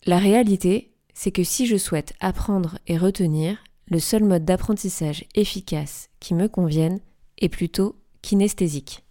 La 0.04 0.18
réalité, 0.18 0.92
c'est 1.14 1.30
que 1.30 1.44
si 1.44 1.66
je 1.66 1.76
souhaite 1.76 2.12
apprendre 2.21 2.78
et 2.87 2.99
retenir, 2.99 3.59
le 3.87 3.99
seul 3.99 4.25
mode 4.25 4.44
d'apprentissage 4.44 5.25
efficace 5.35 6.11
qui 6.21 6.35
me 6.35 6.49
convienne 6.49 7.00
est 7.38 7.49
plutôt 7.49 7.97
kinesthésique. 8.23 9.04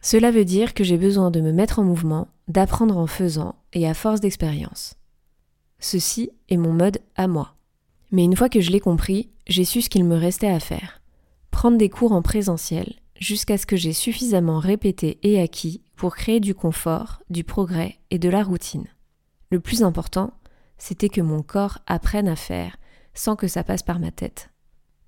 Cela 0.00 0.30
veut 0.30 0.44
dire 0.44 0.74
que 0.74 0.84
j'ai 0.84 0.96
besoin 0.96 1.30
de 1.30 1.40
me 1.40 1.52
mettre 1.52 1.78
en 1.80 1.84
mouvement, 1.84 2.28
d'apprendre 2.46 2.96
en 2.96 3.06
faisant 3.06 3.56
et 3.72 3.86
à 3.88 3.94
force 3.94 4.20
d'expérience. 4.20 4.94
Ceci 5.80 6.30
est 6.48 6.56
mon 6.56 6.72
mode 6.72 7.00
à 7.16 7.28
moi. 7.28 7.57
Mais 8.10 8.24
une 8.24 8.36
fois 8.36 8.48
que 8.48 8.60
je 8.60 8.70
l'ai 8.70 8.80
compris, 8.80 9.28
j'ai 9.46 9.64
su 9.64 9.82
ce 9.82 9.90
qu'il 9.90 10.04
me 10.04 10.16
restait 10.16 10.48
à 10.48 10.60
faire. 10.60 11.00
Prendre 11.50 11.76
des 11.76 11.90
cours 11.90 12.12
en 12.12 12.22
présentiel 12.22 12.94
jusqu'à 13.20 13.58
ce 13.58 13.66
que 13.66 13.76
j'ai 13.76 13.92
suffisamment 13.92 14.58
répété 14.58 15.18
et 15.22 15.40
acquis 15.40 15.82
pour 15.96 16.14
créer 16.14 16.40
du 16.40 16.54
confort, 16.54 17.20
du 17.30 17.44
progrès 17.44 17.98
et 18.10 18.18
de 18.18 18.28
la 18.28 18.42
routine. 18.42 18.86
Le 19.50 19.60
plus 19.60 19.82
important, 19.82 20.32
c'était 20.78 21.08
que 21.08 21.20
mon 21.20 21.42
corps 21.42 21.78
apprenne 21.86 22.28
à 22.28 22.36
faire 22.36 22.76
sans 23.14 23.34
que 23.34 23.48
ça 23.48 23.64
passe 23.64 23.82
par 23.82 23.98
ma 23.98 24.12
tête. 24.12 24.50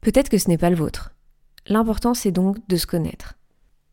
Peut-être 0.00 0.28
que 0.28 0.38
ce 0.38 0.48
n'est 0.48 0.58
pas 0.58 0.70
le 0.70 0.76
vôtre. 0.76 1.14
L'important 1.66 2.14
c'est 2.14 2.32
donc 2.32 2.56
de 2.68 2.76
se 2.76 2.86
connaître. 2.86 3.34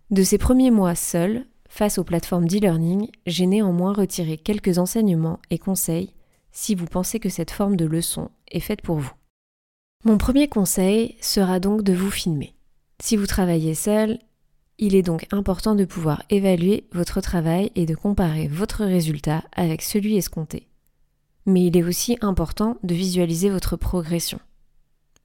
De 0.09 0.23
ces 0.23 0.37
premiers 0.37 0.71
mois 0.71 0.95
seuls, 0.95 1.45
face 1.69 1.97
aux 1.97 2.03
plateformes 2.03 2.47
d'e-learning, 2.47 3.09
j'ai 3.25 3.45
néanmoins 3.45 3.93
retiré 3.93 4.37
quelques 4.37 4.77
enseignements 4.77 5.39
et 5.49 5.59
conseils 5.59 6.13
si 6.57 6.73
vous 6.73 6.87
pensez 6.87 7.19
que 7.19 7.29
cette 7.29 7.51
forme 7.51 7.75
de 7.75 7.85
leçon 7.85 8.31
est 8.47 8.59
faite 8.59 8.81
pour 8.81 8.97
vous. 8.97 9.13
Mon 10.05 10.17
premier 10.17 10.47
conseil 10.47 11.15
sera 11.21 11.59
donc 11.59 11.83
de 11.83 11.93
vous 11.93 12.09
filmer. 12.09 12.55
Si 12.99 13.15
vous 13.15 13.27
travaillez 13.27 13.75
seul, 13.75 14.17
il 14.79 14.95
est 14.95 15.03
donc 15.03 15.27
important 15.31 15.75
de 15.75 15.85
pouvoir 15.85 16.23
évaluer 16.31 16.87
votre 16.93 17.21
travail 17.21 17.71
et 17.75 17.85
de 17.85 17.93
comparer 17.93 18.47
votre 18.47 18.85
résultat 18.85 19.43
avec 19.55 19.83
celui 19.83 20.17
escompté. 20.17 20.67
Mais 21.45 21.63
il 21.67 21.77
est 21.77 21.83
aussi 21.83 22.17
important 22.21 22.77
de 22.81 22.95
visualiser 22.95 23.51
votre 23.51 23.77
progression. 23.77 24.39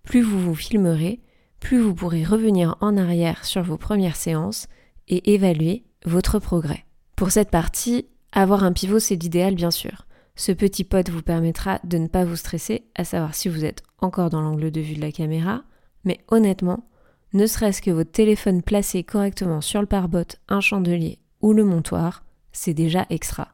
Plus 0.03 0.21
vous 0.21 0.39
vous 0.39 0.55
filmerez, 0.55 1.23
plus 1.61 1.81
vous 1.81 1.95
pourrez 1.95 2.25
revenir 2.25 2.77
en 2.83 2.99
arrière 2.99 3.47
sur 3.47 3.63
vos 3.63 3.79
premières 3.79 4.17
séances 4.17 4.67
et 5.09 5.33
évaluer 5.33 5.83
votre 6.05 6.39
progrès. 6.39 6.85
Pour 7.17 7.31
cette 7.31 7.51
partie, 7.51 8.05
avoir 8.33 8.65
un 8.65 8.75
pivot 8.75 8.99
c'est 8.99 9.17
l'idéal 9.17 9.55
bien 9.55 9.71
sûr. 9.71 10.07
Ce 10.35 10.53
petit 10.53 10.85
pote 10.85 11.11
vous 11.11 11.23
permettra 11.23 11.79
de 11.85 11.99
ne 11.99 12.09
pas 12.09 12.25
vous 12.25 12.37
stresser, 12.37 12.85
à 12.95 13.05
savoir 13.05 13.35
si 13.35 13.49
vous 13.49 13.65
êtes 13.65 13.83
encore 14.01 14.31
dans 14.31 14.41
l'angle 14.41 14.71
de 14.71 14.81
vue 14.81 14.95
de 14.95 15.01
la 15.01 15.13
caméra, 15.13 15.63
mais 16.05 16.19
honnêtement, 16.29 16.89
ne 17.33 17.47
serait-ce 17.47 17.83
que 17.83 17.91
votre 17.91 18.13
téléphone 18.13 18.63
placé 18.63 19.05
correctement 19.05 19.61
sur 19.61 19.81
le 19.81 19.87
pare-bot, 19.87 20.37
un 20.49 20.61
chandelier 20.61 21.19
ou 21.41 21.53
le 21.53 21.65
montoir, 21.65 22.25
c'est 22.53 22.75
déjà 22.75 23.07
extra. 23.11 23.49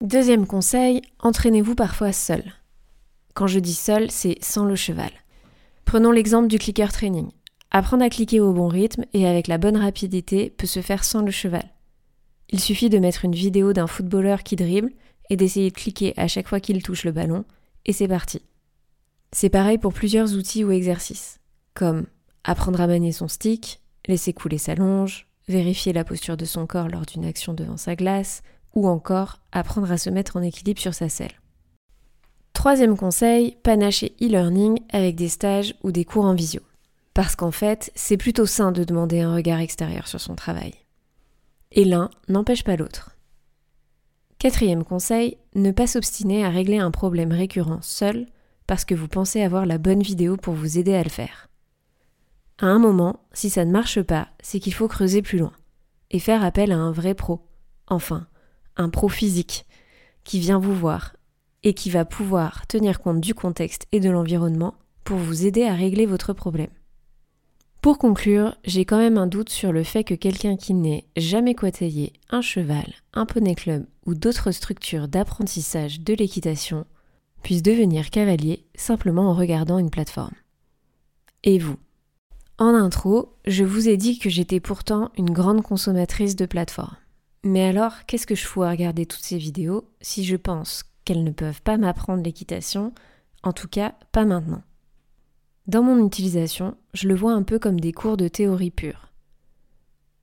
Deuxième 0.00 0.46
conseil, 0.46 1.02
entraînez-vous 1.20 1.74
parfois 1.74 2.12
seul. 2.12 2.42
Quand 3.34 3.46
je 3.46 3.58
dis 3.58 3.74
seul, 3.74 4.10
c'est 4.10 4.36
sans 4.42 4.64
le 4.64 4.76
cheval. 4.76 5.10
Prenons 5.84 6.10
l'exemple 6.10 6.48
du 6.48 6.58
clicker 6.58 6.92
training. 6.92 7.30
Apprendre 7.70 8.04
à 8.04 8.10
cliquer 8.10 8.40
au 8.40 8.52
bon 8.52 8.68
rythme 8.68 9.04
et 9.14 9.26
avec 9.26 9.46
la 9.46 9.58
bonne 9.58 9.76
rapidité 9.76 10.50
peut 10.50 10.66
se 10.66 10.80
faire 10.80 11.04
sans 11.04 11.22
le 11.22 11.30
cheval. 11.30 11.70
Il 12.50 12.60
suffit 12.60 12.90
de 12.90 12.98
mettre 12.98 13.24
une 13.24 13.34
vidéo 13.34 13.72
d'un 13.72 13.86
footballeur 13.86 14.42
qui 14.42 14.56
dribble 14.56 14.92
et 15.32 15.36
d'essayer 15.36 15.70
de 15.70 15.74
cliquer 15.74 16.12
à 16.18 16.28
chaque 16.28 16.46
fois 16.46 16.60
qu'il 16.60 16.82
touche 16.82 17.04
le 17.04 17.10
ballon, 17.10 17.46
et 17.86 17.94
c'est 17.94 18.06
parti. 18.06 18.42
C'est 19.32 19.48
pareil 19.48 19.78
pour 19.78 19.94
plusieurs 19.94 20.34
outils 20.34 20.62
ou 20.62 20.70
exercices, 20.70 21.40
comme 21.72 22.04
apprendre 22.44 22.82
à 22.82 22.86
manier 22.86 23.12
son 23.12 23.28
stick, 23.28 23.80
laisser 24.06 24.34
couler 24.34 24.58
sa 24.58 24.74
longe, 24.74 25.26
vérifier 25.48 25.94
la 25.94 26.04
posture 26.04 26.36
de 26.36 26.44
son 26.44 26.66
corps 26.66 26.90
lors 26.90 27.06
d'une 27.06 27.24
action 27.24 27.54
devant 27.54 27.78
sa 27.78 27.96
glace, 27.96 28.42
ou 28.74 28.86
encore 28.86 29.40
apprendre 29.52 29.90
à 29.90 29.96
se 29.96 30.10
mettre 30.10 30.36
en 30.36 30.42
équilibre 30.42 30.82
sur 30.82 30.92
sa 30.92 31.08
selle. 31.08 31.40
Troisième 32.52 32.98
conseil, 32.98 33.56
panacher 33.62 34.14
e-learning 34.20 34.80
avec 34.92 35.16
des 35.16 35.30
stages 35.30 35.74
ou 35.82 35.92
des 35.92 36.04
cours 36.04 36.26
en 36.26 36.34
visio. 36.34 36.60
Parce 37.14 37.36
qu'en 37.36 37.52
fait, 37.52 37.90
c'est 37.94 38.18
plutôt 38.18 38.44
sain 38.44 38.70
de 38.70 38.84
demander 38.84 39.20
un 39.20 39.34
regard 39.34 39.60
extérieur 39.60 40.08
sur 40.08 40.20
son 40.20 40.34
travail. 40.34 40.74
Et 41.70 41.86
l'un 41.86 42.10
n'empêche 42.28 42.64
pas 42.64 42.76
l'autre. 42.76 43.11
Quatrième 44.42 44.82
conseil, 44.82 45.38
ne 45.54 45.70
pas 45.70 45.86
s'obstiner 45.86 46.44
à 46.44 46.50
régler 46.50 46.78
un 46.78 46.90
problème 46.90 47.30
récurrent 47.30 47.78
seul 47.80 48.26
parce 48.66 48.84
que 48.84 48.92
vous 48.92 49.06
pensez 49.06 49.40
avoir 49.40 49.66
la 49.66 49.78
bonne 49.78 50.02
vidéo 50.02 50.36
pour 50.36 50.54
vous 50.54 50.78
aider 50.78 50.94
à 50.94 51.04
le 51.04 51.10
faire. 51.10 51.46
À 52.58 52.66
un 52.66 52.80
moment, 52.80 53.20
si 53.32 53.50
ça 53.50 53.64
ne 53.64 53.70
marche 53.70 54.02
pas, 54.02 54.30
c'est 54.42 54.58
qu'il 54.58 54.74
faut 54.74 54.88
creuser 54.88 55.22
plus 55.22 55.38
loin 55.38 55.52
et 56.10 56.18
faire 56.18 56.42
appel 56.42 56.72
à 56.72 56.76
un 56.76 56.90
vrai 56.90 57.14
pro, 57.14 57.46
enfin, 57.86 58.26
un 58.76 58.88
pro 58.88 59.08
physique, 59.08 59.64
qui 60.24 60.40
vient 60.40 60.58
vous 60.58 60.74
voir 60.74 61.14
et 61.62 61.72
qui 61.72 61.88
va 61.88 62.04
pouvoir 62.04 62.66
tenir 62.66 62.98
compte 62.98 63.20
du 63.20 63.34
contexte 63.34 63.86
et 63.92 64.00
de 64.00 64.10
l'environnement 64.10 64.74
pour 65.04 65.18
vous 65.18 65.46
aider 65.46 65.62
à 65.62 65.74
régler 65.74 66.04
votre 66.04 66.32
problème. 66.32 66.81
Pour 67.82 67.98
conclure, 67.98 68.54
j'ai 68.64 68.84
quand 68.84 68.98
même 68.98 69.18
un 69.18 69.26
doute 69.26 69.50
sur 69.50 69.72
le 69.72 69.82
fait 69.82 70.04
que 70.04 70.14
quelqu'un 70.14 70.56
qui 70.56 70.72
n'ait 70.72 71.04
jamais 71.16 71.56
côtoyé 71.56 72.12
un 72.30 72.40
cheval, 72.40 72.86
un 73.12 73.26
poney 73.26 73.56
club 73.56 73.86
ou 74.06 74.14
d'autres 74.14 74.52
structures 74.52 75.08
d'apprentissage 75.08 76.00
de 76.00 76.14
l'équitation 76.14 76.86
puisse 77.42 77.60
devenir 77.60 78.10
cavalier 78.10 78.64
simplement 78.76 79.28
en 79.28 79.34
regardant 79.34 79.80
une 79.80 79.90
plateforme. 79.90 80.36
Et 81.42 81.58
vous? 81.58 81.74
En 82.56 82.72
intro, 82.72 83.34
je 83.46 83.64
vous 83.64 83.88
ai 83.88 83.96
dit 83.96 84.20
que 84.20 84.30
j'étais 84.30 84.60
pourtant 84.60 85.10
une 85.18 85.32
grande 85.32 85.62
consommatrice 85.62 86.36
de 86.36 86.46
plateformes. 86.46 86.96
Mais 87.42 87.64
alors, 87.64 88.06
qu'est-ce 88.06 88.28
que 88.28 88.36
je 88.36 88.46
fous 88.46 88.62
à 88.62 88.70
regarder 88.70 89.06
toutes 89.06 89.24
ces 89.24 89.38
vidéos 89.38 89.90
si 90.00 90.24
je 90.24 90.36
pense 90.36 90.84
qu'elles 91.04 91.24
ne 91.24 91.32
peuvent 91.32 91.62
pas 91.62 91.78
m'apprendre 91.78 92.22
l'équitation, 92.22 92.92
en 93.42 93.52
tout 93.52 93.66
cas 93.66 93.96
pas 94.12 94.24
maintenant 94.24 94.62
dans 95.66 95.82
mon 95.82 96.04
utilisation, 96.04 96.76
je 96.92 97.06
le 97.06 97.14
vois 97.14 97.32
un 97.32 97.42
peu 97.42 97.58
comme 97.58 97.78
des 97.78 97.92
cours 97.92 98.16
de 98.16 98.28
théorie 98.28 98.70
pure. 98.70 99.12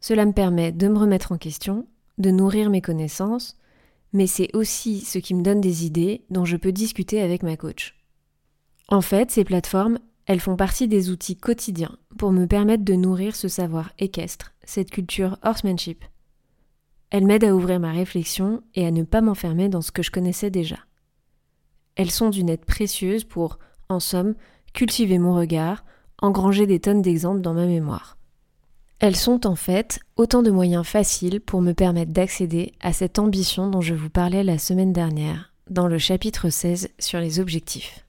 Cela 0.01 0.25
me 0.25 0.33
permet 0.33 0.71
de 0.71 0.87
me 0.87 0.97
remettre 0.97 1.31
en 1.31 1.37
question, 1.37 1.87
de 2.17 2.29
nourrir 2.29 2.69
mes 2.69 2.81
connaissances, 2.81 3.57
mais 4.11 4.27
c'est 4.27 4.53
aussi 4.53 5.01
ce 5.01 5.17
qui 5.17 5.33
me 5.33 5.43
donne 5.43 5.61
des 5.61 5.85
idées 5.85 6.25
dont 6.29 6.45
je 6.45 6.57
peux 6.57 6.71
discuter 6.71 7.21
avec 7.21 7.43
ma 7.43 7.57
coach. 7.57 7.95
En 8.87 9.01
fait, 9.01 9.31
ces 9.31 9.43
plateformes, 9.43 9.99
elles 10.25 10.39
font 10.39 10.55
partie 10.55 10.87
des 10.87 11.09
outils 11.09 11.37
quotidiens 11.37 11.97
pour 12.17 12.31
me 12.31 12.45
permettre 12.45 12.83
de 12.83 12.93
nourrir 12.93 13.35
ce 13.35 13.47
savoir 13.47 13.91
équestre, 13.97 14.53
cette 14.63 14.91
culture 14.91 15.37
horsemanship. 15.43 16.03
Elles 17.11 17.25
m'aident 17.25 17.45
à 17.45 17.55
ouvrir 17.55 17.79
ma 17.79 17.91
réflexion 17.91 18.61
et 18.75 18.85
à 18.85 18.91
ne 18.91 19.03
pas 19.03 19.21
m'enfermer 19.21 19.69
dans 19.69 19.81
ce 19.81 19.91
que 19.91 20.03
je 20.03 20.11
connaissais 20.11 20.51
déjà. 20.51 20.77
Elles 21.95 22.11
sont 22.11 22.29
d'une 22.29 22.49
aide 22.49 22.65
précieuse 22.65 23.23
pour, 23.23 23.59
en 23.89 23.99
somme, 23.99 24.35
cultiver 24.73 25.19
mon 25.19 25.35
regard, 25.35 25.83
engranger 26.21 26.67
des 26.67 26.79
tonnes 26.79 27.01
d'exemples 27.01 27.41
dans 27.41 27.53
ma 27.53 27.65
mémoire. 27.65 28.17
Elles 28.99 29.15
sont 29.15 29.47
en 29.47 29.55
fait 29.55 29.99
autant 30.17 30.43
de 30.43 30.51
moyens 30.51 30.85
faciles 30.85 31.39
pour 31.39 31.61
me 31.61 31.73
permettre 31.73 32.11
d'accéder 32.11 32.73
à 32.81 32.91
cette 32.91 33.17
ambition 33.17 33.69
dont 33.69 33.81
je 33.81 33.93
vous 33.93 34.09
parlais 34.09 34.43
la 34.43 34.57
semaine 34.57 34.91
dernière, 34.91 35.53
dans 35.69 35.87
le 35.87 35.97
chapitre 35.97 36.49
16 36.49 36.89
sur 36.99 37.19
les 37.19 37.39
objectifs. 37.39 38.05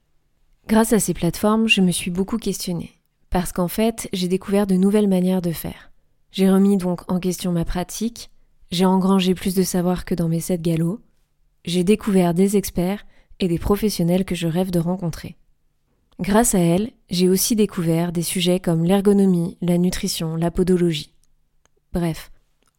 Grâce 0.67 0.91
à 0.91 0.99
ces 0.99 1.13
plateformes, 1.13 1.67
je 1.67 1.81
me 1.81 1.91
suis 1.91 2.11
beaucoup 2.11 2.37
questionnée, 2.37 2.91
parce 3.29 3.53
qu'en 3.53 3.69
fait, 3.69 4.09
j'ai 4.11 4.27
découvert 4.27 4.67
de 4.67 4.75
nouvelles 4.75 5.07
manières 5.07 5.41
de 5.41 5.51
faire. 5.51 5.91
J'ai 6.31 6.49
remis 6.49 6.77
donc 6.77 7.09
en 7.09 7.19
question 7.19 7.51
ma 7.53 7.65
pratique, 7.65 8.29
j'ai 8.69 8.85
engrangé 8.85 9.33
plus 9.33 9.55
de 9.55 9.63
savoir 9.63 10.05
que 10.05 10.15
dans 10.15 10.29
mes 10.29 10.39
sept 10.39 10.61
galops, 10.61 11.01
j'ai 11.65 11.83
découvert 11.83 12.33
des 12.33 12.57
experts 12.57 13.05
et 13.39 13.47
des 13.47 13.59
professionnels 13.59 14.25
que 14.25 14.35
je 14.35 14.47
rêve 14.47 14.71
de 14.71 14.79
rencontrer. 14.79 15.37
Grâce 16.21 16.55
à 16.55 16.59
elle, 16.59 16.91
j'ai 17.09 17.27
aussi 17.27 17.55
découvert 17.55 18.11
des 18.11 18.21
sujets 18.21 18.59
comme 18.59 18.83
l'ergonomie, 18.83 19.57
la 19.61 19.77
nutrition, 19.77 20.35
la 20.35 20.51
podologie. 20.51 21.13
Bref, 21.93 22.31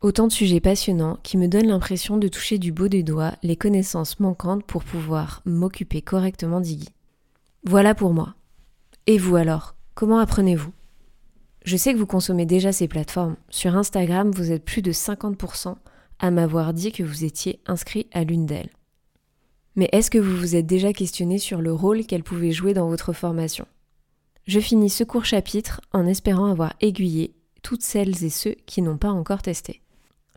Autant 0.03 0.27
de 0.27 0.33
sujets 0.33 0.59
passionnants 0.59 1.21
qui 1.23 1.37
me 1.39 1.47
donnent 1.47 1.69
l'impression 1.69 2.17
de 2.17 2.27
toucher 2.27 2.59
du 2.59 2.73
beau 2.73 2.89
des 2.89 3.05
doigts 3.05 3.35
les 3.45 3.55
connaissances 3.55 4.19
manquantes 4.19 4.65
pour 4.65 4.83
pouvoir 4.83 5.43
m'occuper 5.45 6.03
correctement 6.03 6.61
d'Iggy. 6.61 6.89
Voilà 7.63 7.95
pour 7.95 8.13
moi. 8.13 8.35
Et 9.07 9.17
vous 9.17 9.37
alors 9.37 9.77
Comment 9.95 10.19
apprenez-vous? 10.19 10.73
Je 11.65 11.77
sais 11.77 11.93
que 11.93 11.99
vous 11.99 12.07
consommez 12.07 12.47
déjà 12.47 12.73
ces 12.73 12.89
plateformes. 12.89 13.37
Sur 13.49 13.77
Instagram, 13.77 14.33
vous 14.33 14.51
êtes 14.51 14.65
plus 14.65 14.83
de 14.83 14.91
50% 14.91 15.77
à 16.19 16.31
m'avoir 16.33 16.75
dit 16.75 16.91
que 16.91 17.05
vous 17.05 17.25
étiez 17.25 17.61
inscrit 17.67 18.09
à 18.13 18.25
l'une 18.25 18.47
d'elles. 18.47 18.71
Mais 19.75 19.89
est-ce 19.93 20.11
que 20.11 20.19
vous 20.19 20.37
vous 20.37 20.57
êtes 20.57 20.67
déjà 20.67 20.93
questionné 20.93 21.39
sur 21.39 21.61
le 21.61 21.73
rôle 21.73 22.05
qu'elle 22.05 22.23
pouvait 22.23 22.53
jouer 22.53 22.75
dans 22.75 22.89
votre 22.89 23.13
formation? 23.13 23.67
Je 24.47 24.61
finis 24.61 24.91
ce 24.91 25.05
court 25.05 25.25
chapitre 25.25 25.81
en 25.93 26.07
espérant 26.07 26.51
avoir 26.51 26.75
aiguillé 26.81 27.35
toutes 27.63 27.83
celles 27.83 28.25
et 28.25 28.31
ceux 28.31 28.57
qui 28.67 28.83
n'ont 28.83 28.99
pas 28.99 29.11
encore 29.11 29.43
testé. 29.43 29.81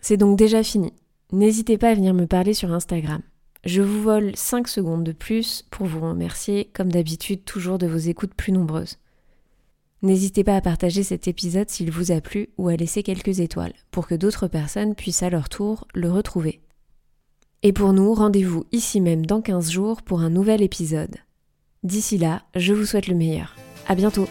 C'est 0.02 0.18
donc 0.18 0.38
déjà 0.38 0.64
fini. 0.64 0.94
N'hésitez 1.32 1.78
pas 1.78 1.90
à 1.90 1.96
venir 1.96 2.14
me 2.14 2.28
parler 2.28 2.54
sur 2.54 2.72
Instagram. 2.72 3.22
Je 3.66 3.82
vous 3.82 4.04
vole 4.04 4.36
5 4.36 4.68
secondes 4.68 5.04
de 5.04 5.12
plus 5.12 5.66
pour 5.72 5.88
vous 5.88 6.00
remercier, 6.00 6.70
comme 6.74 6.92
d'habitude, 6.92 7.44
toujours 7.44 7.80
de 7.80 7.88
vos 7.88 7.98
écoutes 7.98 8.36
plus 8.36 8.52
nombreuses. 8.52 9.00
N'hésitez 10.04 10.44
pas 10.44 10.56
à 10.56 10.62
partager 10.62 11.02
cet 11.02 11.28
épisode 11.28 11.70
s'il 11.70 11.90
vous 11.90 12.12
a 12.12 12.22
plu 12.22 12.50
ou 12.60 12.68
à 12.68 12.76
laisser 12.76 13.02
quelques 13.02 13.40
étoiles 13.40 13.74
pour 13.90 14.06
que 14.06 14.14
d'autres 14.14 14.48
personnes 14.48 14.94
puissent 14.94 15.24
à 15.24 15.32
leur 15.32 15.50
tour 15.50 15.88
le 15.96 16.12
retrouver. 16.12 16.62
Et 17.66 17.74
pour 17.74 17.94
nous, 17.94 18.14
rendez-vous 18.14 18.66
ici 18.72 19.02
même 19.02 19.26
dans 19.26 19.42
15 19.42 19.72
jours 19.72 20.04
pour 20.04 20.20
un 20.20 20.30
nouvel 20.30 20.62
épisode. 20.62 21.16
D'ici 21.82 22.20
là, 22.20 22.44
je 22.54 22.76
vous 22.76 22.86
souhaite 22.86 23.08
le 23.08 23.16
meilleur. 23.16 23.56
À 23.88 23.96
bientôt! 23.96 24.28